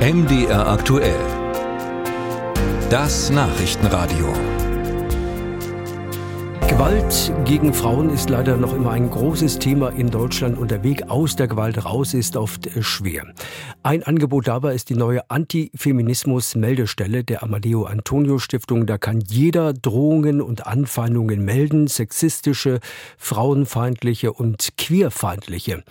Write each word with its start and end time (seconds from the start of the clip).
MDR 0.00 0.66
aktuell. 0.66 1.20
Das 2.88 3.28
Nachrichtenradio. 3.28 4.32
Gewalt 6.66 7.30
gegen 7.44 7.74
Frauen 7.74 8.08
ist 8.08 8.30
leider 8.30 8.56
noch 8.56 8.72
immer 8.72 8.92
ein 8.92 9.10
großes 9.10 9.58
Thema 9.58 9.90
in 9.90 10.08
Deutschland 10.08 10.56
und 10.56 10.70
der 10.70 10.82
Weg 10.82 11.10
aus 11.10 11.36
der 11.36 11.48
Gewalt 11.48 11.84
raus 11.84 12.14
ist 12.14 12.38
oft 12.38 12.70
schwer. 12.80 13.26
Ein 13.82 14.02
Angebot 14.02 14.46
dabei 14.46 14.74
ist 14.74 14.90
die 14.90 14.94
neue 14.94 15.30
Antifeminismus-Meldestelle 15.30 17.24
der 17.24 17.42
Amadeo 17.42 17.84
Antonio 17.84 18.38
Stiftung. 18.38 18.84
Da 18.84 18.98
kann 18.98 19.22
jeder 19.22 19.72
Drohungen 19.72 20.42
und 20.42 20.66
Anfeindungen 20.66 21.42
melden, 21.46 21.86
sexistische, 21.86 22.80
frauenfeindliche 23.16 24.34
und 24.34 24.76
queerfeindliche. 24.76 25.82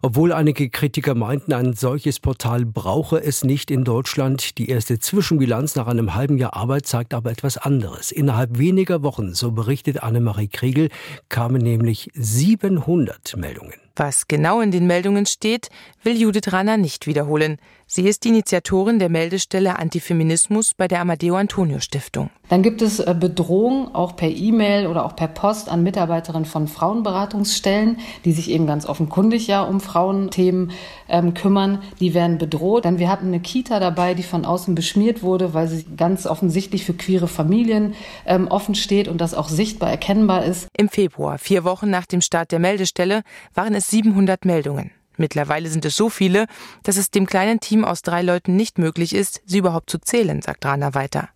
Obwohl 0.00 0.32
einige 0.32 0.70
Kritiker 0.70 1.16
meinten, 1.16 1.52
ein 1.54 1.72
solches 1.72 2.20
Portal 2.20 2.64
brauche 2.64 3.20
es 3.20 3.42
nicht 3.42 3.72
in 3.72 3.82
Deutschland. 3.82 4.56
Die 4.58 4.68
erste 4.68 5.00
Zwischenbilanz 5.00 5.74
nach 5.74 5.88
einem 5.88 6.14
halben 6.14 6.38
Jahr 6.38 6.54
Arbeit 6.54 6.86
zeigt 6.86 7.14
aber 7.14 7.32
etwas 7.32 7.58
anderes. 7.58 8.12
Innerhalb 8.12 8.58
weniger 8.58 9.02
Wochen, 9.02 9.34
so 9.34 9.50
berichtet 9.50 10.04
Anne 10.04 10.18
Annemarie 10.18 10.46
Kriegel 10.46 10.88
kamen 11.28 11.60
nämlich 11.60 12.12
700 12.14 13.36
Meldungen. 13.36 13.83
Was 13.96 14.26
genau 14.26 14.60
in 14.60 14.70
den 14.70 14.86
Meldungen 14.86 15.24
steht, 15.24 15.68
will 16.02 16.20
Judith 16.20 16.52
Ranner 16.52 16.76
nicht 16.76 17.06
wiederholen. 17.06 17.58
Sie 17.96 18.08
ist 18.08 18.24
die 18.24 18.30
Initiatorin 18.30 18.98
der 18.98 19.08
Meldestelle 19.08 19.78
Antifeminismus 19.78 20.72
bei 20.76 20.88
der 20.88 21.00
Amadeo 21.00 21.36
Antonio 21.36 21.78
Stiftung. 21.78 22.28
Dann 22.48 22.64
gibt 22.64 22.82
es 22.82 22.98
äh, 22.98 23.14
Bedrohungen 23.16 23.94
auch 23.94 24.16
per 24.16 24.28
E-Mail 24.28 24.88
oder 24.88 25.04
auch 25.04 25.14
per 25.14 25.28
Post 25.28 25.68
an 25.68 25.84
Mitarbeiterinnen 25.84 26.44
von 26.44 26.66
Frauenberatungsstellen, 26.66 27.98
die 28.24 28.32
sich 28.32 28.50
eben 28.50 28.66
ganz 28.66 28.84
offenkundig 28.84 29.46
ja 29.46 29.62
um 29.62 29.78
Frauenthemen 29.78 30.72
ähm, 31.08 31.34
kümmern. 31.34 31.82
Die 32.00 32.14
werden 32.14 32.38
bedroht. 32.38 32.84
Dann 32.84 32.98
wir 32.98 33.08
hatten 33.08 33.28
eine 33.28 33.38
Kita 33.38 33.78
dabei, 33.78 34.14
die 34.14 34.24
von 34.24 34.44
außen 34.44 34.74
beschmiert 34.74 35.22
wurde, 35.22 35.54
weil 35.54 35.68
sie 35.68 35.84
ganz 35.96 36.26
offensichtlich 36.26 36.84
für 36.84 36.94
queere 36.94 37.28
Familien 37.28 37.94
ähm, 38.26 38.48
offen 38.48 38.74
steht 38.74 39.06
und 39.06 39.20
das 39.20 39.34
auch 39.34 39.48
sichtbar 39.48 39.90
erkennbar 39.90 40.44
ist. 40.44 40.66
Im 40.76 40.88
Februar, 40.88 41.38
vier 41.38 41.62
Wochen 41.62 41.90
nach 41.90 42.06
dem 42.06 42.22
Start 42.22 42.50
der 42.50 42.58
Meldestelle, 42.58 43.22
waren 43.54 43.72
es 43.72 43.86
700 43.86 44.44
Meldungen. 44.44 44.90
Mittlerweile 45.16 45.68
sind 45.68 45.84
es 45.84 45.96
so 45.96 46.08
viele, 46.08 46.46
dass 46.82 46.96
es 46.96 47.10
dem 47.10 47.26
kleinen 47.26 47.60
Team 47.60 47.84
aus 47.84 48.02
drei 48.02 48.22
Leuten 48.22 48.56
nicht 48.56 48.78
möglich 48.78 49.14
ist, 49.14 49.42
sie 49.44 49.58
überhaupt 49.58 49.90
zu 49.90 49.98
zählen, 49.98 50.42
sagt 50.42 50.64
Rana 50.64 50.94
weiter. 50.94 51.28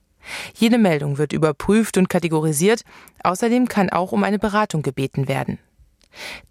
Jede 0.55 0.79
Meldung 0.79 1.19
wird 1.19 1.33
überprüft 1.33 1.97
und 1.97 2.09
kategorisiert, 2.09 2.83
außerdem 3.23 3.69
kann 3.69 3.91
auch 3.91 4.12
um 4.12 4.25
eine 4.25 4.39
Beratung 4.39 4.83
gebeten 4.83 5.29
werden. 5.29 5.59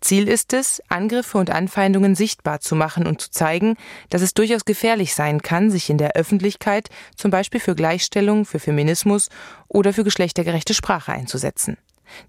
Ziel 0.01 0.27
ist 0.27 0.53
es, 0.53 0.81
Angriffe 0.87 1.37
und 1.37 1.49
Anfeindungen 1.49 2.15
sichtbar 2.15 2.59
zu 2.59 2.75
machen 2.75 3.05
und 3.05 3.21
zu 3.21 3.31
zeigen, 3.31 3.75
dass 4.09 4.21
es 4.21 4.33
durchaus 4.33 4.65
gefährlich 4.65 5.13
sein 5.13 5.41
kann, 5.41 5.71
sich 5.71 5.89
in 5.89 5.97
der 5.97 6.15
Öffentlichkeit 6.15 6.89
zum 7.15 7.31
Beispiel 7.31 7.59
für 7.59 7.75
Gleichstellung, 7.75 8.45
für 8.45 8.59
Feminismus 8.59 9.29
oder 9.67 9.93
für 9.93 10.03
geschlechtergerechte 10.03 10.73
Sprache 10.73 11.11
einzusetzen. 11.11 11.77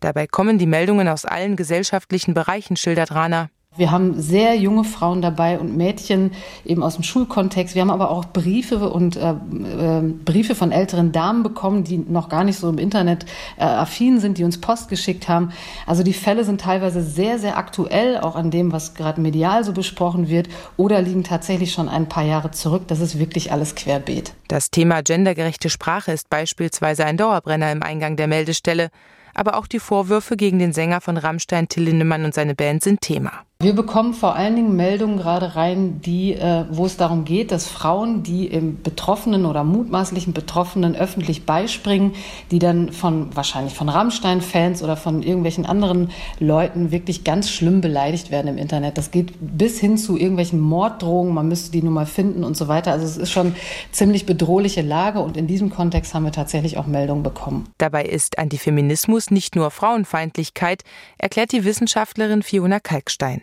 Dabei 0.01 0.27
kommen 0.27 0.59
die 0.59 0.67
Meldungen 0.67 1.07
aus 1.07 1.25
allen 1.25 1.55
gesellschaftlichen 1.55 2.35
Bereichen, 2.35 2.77
schildert 2.77 3.13
Rana. 3.13 3.51
Wir 3.79 3.91
haben 3.91 4.21
sehr 4.21 4.57
junge 4.57 4.85
Frauen 4.85 5.23
dabei 5.23 5.59
und 5.59 5.77
Mädchen 5.77 6.33
eben 6.65 6.83
aus 6.83 6.97
dem 6.97 7.05
Schulkontext. 7.05 7.75
Wir 7.75 7.83
haben 7.83 7.91
aber 7.91 8.11
auch 8.11 8.27
Briefe 8.27 8.91
und 8.91 9.17
äh, 9.17 9.31
äh, 9.31 10.03
Briefe 10.25 10.55
von 10.55 10.73
älteren 10.73 11.13
Damen 11.13 11.43
bekommen, 11.43 11.85
die 11.85 11.99
noch 11.99 12.29
gar 12.29 12.45
nicht 12.45 12.59
so 12.59 12.69
im 12.69 12.79
Internet 12.79 13.25
äh, 13.57 13.65
affin 13.65 14.21
sind, 14.21 14.39
die 14.39 14.45
uns 14.45 14.61
Post 14.61 14.89
geschickt 14.89 15.29
haben. 15.29 15.53
Also 15.87 16.03
die 16.03 16.13
Fälle 16.13 16.45
sind 16.45 16.61
teilweise 16.61 17.03
sehr, 17.03 17.39
sehr 17.39 17.57
aktuell, 17.57 18.19
auch 18.19 18.37
an 18.37 18.51
dem, 18.51 18.73
was 18.73 18.95
gerade 18.95 19.21
medial 19.21 19.65
so 19.65 19.73
besprochen 19.73 20.29
wird, 20.29 20.49
oder 20.77 21.01
liegen 21.01 21.25
tatsächlich 21.25 21.73
schon 21.73 21.89
ein 21.89 22.09
paar 22.09 22.25
Jahre 22.25 22.51
zurück. 22.51 22.83
Das 22.89 23.01
ist 23.01 23.19
wirklich 23.19 23.53
alles 23.53 23.75
querbeet. 23.75 24.33
Das 24.49 24.71
Thema 24.71 25.03
gendergerechte 25.03 25.71
Sprache 25.71 26.13
ist 26.13 26.29
beispielsweise 26.31 27.05
ein 27.05 27.17
Dauerbrenner 27.17 27.71
im 27.71 27.83
Eingang 27.83 28.17
der 28.17 28.27
Meldestelle 28.27 28.91
aber 29.39 29.57
auch 29.57 29.69
die 29.69 29.79
Vorwürfe 29.79 30.37
gegen 30.37 30.59
den 30.59 30.73
Sänger 30.73 31.01
von 31.01 31.17
Rammstein 31.17 31.69
Till 31.69 31.85
Lindemann 31.85 32.25
und 32.25 32.35
seine 32.35 32.55
Band 32.55 32.83
sind 32.83 33.01
Thema. 33.01 33.33
Wir 33.61 33.75
bekommen 33.75 34.15
vor 34.15 34.37
allen 34.37 34.55
Dingen 34.55 34.77
Meldungen 34.77 35.19
gerade 35.19 35.57
rein, 35.57 36.01
die, 36.01 36.35
äh, 36.35 36.67
wo 36.71 36.87
es 36.87 36.97
darum 36.97 37.25
geht, 37.25 37.51
dass 37.51 37.67
Frauen, 37.67 38.23
die 38.23 38.47
im 38.47 38.81
Betroffenen 38.83 39.47
oder 39.47 39.65
mutmaßlichen 39.65 40.33
Betroffenen 40.33 40.95
öffentlich 40.95 41.45
beispringen, 41.45 42.13
die 42.53 42.61
dann 42.61 42.93
von 42.93 43.35
wahrscheinlich 43.35 43.75
von 43.75 43.89
Rammstein-Fans 43.89 44.85
oder 44.85 44.97
von 44.97 45.25
irgendwelchen 45.25 45.67
anderen 45.67 46.13
Leuten 46.39 46.93
wirklich 46.93 47.25
ganz 47.25 47.51
schlimm 47.51 47.81
beleidigt 47.81 48.31
werden 48.31 48.47
im 48.47 48.59
Internet. 48.59 48.97
Das 48.97 49.11
geht 49.11 49.33
bis 49.41 49.81
hin 49.81 49.99
zu 49.99 50.17
irgendwelchen 50.17 50.61
Morddrohungen, 50.61 51.35
man 51.35 51.49
müsste 51.49 51.73
die 51.73 51.83
nur 51.83 51.91
mal 51.93 52.07
finden 52.07 52.45
und 52.45 52.57
so 52.57 52.69
weiter. 52.69 52.93
Also 52.93 53.07
es 53.07 53.17
ist 53.17 53.33
schon 53.33 53.57
ziemlich 53.91 54.25
bedrohliche 54.25 54.83
Lage 54.83 55.19
und 55.19 55.37
in 55.37 55.49
diesem 55.49 55.71
Kontext 55.71 56.15
haben 56.15 56.23
wir 56.23 56.31
tatsächlich 56.31 56.79
auch 56.79 56.87
Meldungen 56.87 57.25
bekommen. 57.25 57.67
Dabei 57.79 58.05
ist 58.05 58.39
Antifeminismus 58.39 59.28
nicht 59.31 59.57
nur 59.57 59.71
Frauenfeindlichkeit, 59.71 60.85
erklärt 61.19 61.53
die 61.53 61.65
Wissenschaftlerin 61.65 62.43
Fiona 62.43 62.81
Kalkstein. 62.81 63.43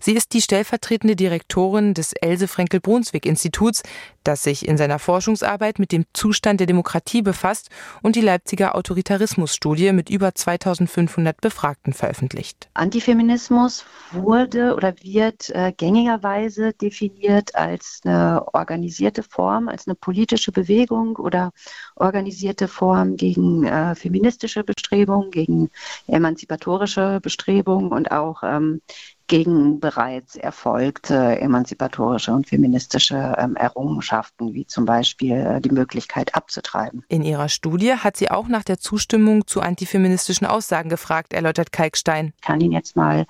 Sie 0.00 0.12
ist 0.12 0.32
die 0.32 0.42
stellvertretende 0.42 1.16
Direktorin 1.16 1.94
des 1.94 2.12
Else 2.12 2.48
Frenkel 2.48 2.80
Brunswick 2.80 3.26
Instituts, 3.26 3.82
das 4.24 4.42
sich 4.42 4.68
in 4.68 4.76
seiner 4.76 4.98
Forschungsarbeit 4.98 5.78
mit 5.78 5.90
dem 5.92 6.04
Zustand 6.12 6.60
der 6.60 6.66
Demokratie 6.66 7.22
befasst 7.22 7.70
und 8.02 8.14
die 8.14 8.20
Leipziger 8.20 8.74
Autoritarismusstudie 8.74 9.92
mit 9.92 10.10
über 10.10 10.34
2500 10.34 11.40
Befragten 11.40 11.92
veröffentlicht. 11.92 12.68
Antifeminismus 12.74 13.84
wurde 14.12 14.74
oder 14.74 14.94
wird 15.02 15.50
äh, 15.50 15.72
gängigerweise 15.72 16.72
definiert 16.74 17.54
als 17.54 18.00
eine 18.04 18.44
organisierte 18.52 19.22
Form, 19.22 19.68
als 19.68 19.86
eine 19.86 19.94
politische 19.94 20.52
Bewegung 20.52 21.16
oder 21.16 21.52
organisierte 21.96 22.68
Form 22.68 23.16
gegen 23.16 23.64
äh, 23.64 23.94
feministische 23.94 24.64
Bestrebungen, 24.64 25.30
gegen 25.30 25.70
emanzipatorische 26.06 27.20
Bestrebungen 27.22 27.92
und 27.92 28.10
auch 28.10 28.42
ähm, 28.42 28.80
gegen 29.28 29.78
bereits 29.78 30.36
erfolgte 30.36 31.40
emanzipatorische 31.40 32.32
und 32.32 32.48
feministische 32.48 33.36
ähm, 33.38 33.56
Errungenschaften, 33.56 34.54
wie 34.54 34.66
zum 34.66 34.86
Beispiel 34.86 35.36
äh, 35.36 35.60
die 35.60 35.70
Möglichkeit 35.70 36.34
abzutreiben. 36.34 37.04
In 37.08 37.22
ihrer 37.22 37.48
Studie 37.48 37.92
hat 37.92 38.16
sie 38.16 38.30
auch 38.30 38.48
nach 38.48 38.64
der 38.64 38.78
Zustimmung 38.78 39.46
zu 39.46 39.60
antifeministischen 39.60 40.46
Aussagen 40.46 40.88
gefragt, 40.88 41.32
erläutert 41.32 41.72
Kalkstein. 41.72 42.32
Ich 42.36 42.42
kann 42.42 42.60
Ihnen 42.60 42.72
jetzt 42.72 42.96
mal 42.96 43.26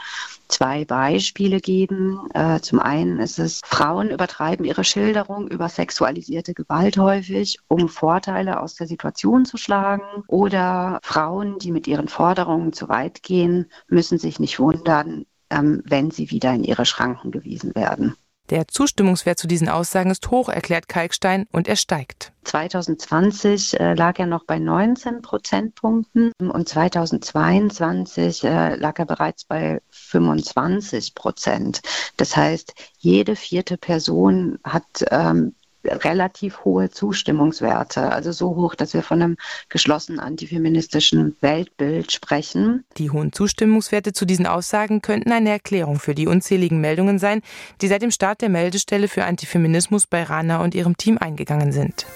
zwei 0.46 0.84
Beispiele 0.84 1.60
geben. 1.60 2.28
Äh, 2.32 2.60
zum 2.60 2.78
einen 2.78 3.18
ist 3.18 3.38
es, 3.38 3.60
Frauen 3.64 4.10
übertreiben 4.10 4.64
ihre 4.64 4.84
Schilderung 4.84 5.48
über 5.48 5.68
sexualisierte 5.68 6.54
Gewalt 6.54 6.96
häufig, 6.96 7.58
um 7.68 7.88
Vorteile 7.88 8.60
aus 8.60 8.74
der 8.74 8.86
Situation 8.86 9.44
zu 9.44 9.56
schlagen. 9.56 10.04
Oder 10.28 11.00
Frauen, 11.02 11.58
die 11.58 11.72
mit 11.72 11.86
ihren 11.86 12.08
Forderungen 12.08 12.72
zu 12.72 12.88
weit 12.88 13.22
gehen, 13.22 13.70
müssen 13.88 14.18
sich 14.18 14.38
nicht 14.38 14.60
wundern, 14.60 15.26
ähm, 15.50 15.82
wenn 15.84 16.10
sie 16.10 16.30
wieder 16.30 16.52
in 16.54 16.64
ihre 16.64 16.86
Schranken 16.86 17.30
gewiesen 17.30 17.74
werden. 17.74 18.14
Der 18.50 18.66
Zustimmungswert 18.66 19.38
zu 19.38 19.46
diesen 19.46 19.68
Aussagen 19.68 20.10
ist 20.10 20.30
hoch, 20.30 20.48
erklärt 20.48 20.88
Kalkstein, 20.88 21.46
und 21.52 21.68
er 21.68 21.76
steigt. 21.76 22.32
2020 22.44 23.78
äh, 23.78 23.92
lag 23.92 24.18
er 24.18 24.26
noch 24.26 24.44
bei 24.44 24.58
19 24.58 25.20
Prozentpunkten 25.20 26.32
und 26.38 26.66
2022 26.66 28.44
äh, 28.44 28.76
lag 28.76 28.98
er 28.98 29.04
bereits 29.04 29.44
bei 29.44 29.82
25 29.90 31.14
Prozent. 31.14 31.82
Das 32.16 32.38
heißt, 32.38 32.72
jede 32.96 33.36
vierte 33.36 33.76
Person 33.76 34.58
hat 34.64 35.04
ähm, 35.10 35.54
relativ 35.88 36.64
hohe 36.64 36.90
Zustimmungswerte, 36.90 38.10
also 38.12 38.32
so 38.32 38.56
hoch, 38.56 38.74
dass 38.74 38.94
wir 38.94 39.02
von 39.02 39.22
einem 39.22 39.36
geschlossenen 39.68 40.20
antifeministischen 40.20 41.36
Weltbild 41.40 42.12
sprechen. 42.12 42.84
Die 42.96 43.10
hohen 43.10 43.32
Zustimmungswerte 43.32 44.12
zu 44.12 44.24
diesen 44.24 44.46
Aussagen 44.46 45.02
könnten 45.02 45.32
eine 45.32 45.50
Erklärung 45.50 45.98
für 45.98 46.14
die 46.14 46.26
unzähligen 46.26 46.80
Meldungen 46.80 47.18
sein, 47.18 47.42
die 47.80 47.88
seit 47.88 48.02
dem 48.02 48.10
Start 48.10 48.40
der 48.42 48.48
Meldestelle 48.48 49.08
für 49.08 49.24
Antifeminismus 49.24 50.06
bei 50.06 50.22
Rana 50.22 50.62
und 50.62 50.74
ihrem 50.74 50.96
Team 50.96 51.18
eingegangen 51.18 51.72
sind. 51.72 52.06